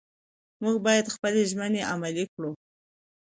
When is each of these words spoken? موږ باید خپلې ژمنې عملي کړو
موږ 0.63 0.75
باید 0.87 1.13
خپلې 1.15 1.41
ژمنې 1.51 1.81
عملي 1.91 2.25
کړو 2.33 2.51